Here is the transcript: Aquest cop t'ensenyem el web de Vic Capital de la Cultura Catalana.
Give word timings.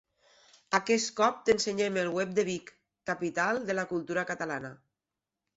Aquest 0.77 1.11
cop 1.19 1.43
t'ensenyem 1.49 1.99
el 2.05 2.09
web 2.17 2.33
de 2.39 2.47
Vic 2.49 2.73
Capital 3.11 3.63
de 3.69 3.79
la 3.79 3.87
Cultura 3.93 4.25
Catalana. 4.31 4.77